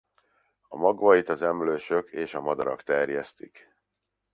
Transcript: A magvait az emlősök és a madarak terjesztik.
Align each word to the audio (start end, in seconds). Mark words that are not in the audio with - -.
A 0.67 0.77
magvait 0.77 1.29
az 1.29 1.41
emlősök 1.41 2.09
és 2.09 2.33
a 2.33 2.41
madarak 2.41 2.83
terjesztik. 2.83 3.73